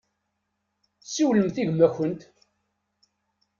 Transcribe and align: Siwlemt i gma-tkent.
Siwlemt 1.13 1.55
i 1.61 1.63
gma-tkent. 1.69 2.21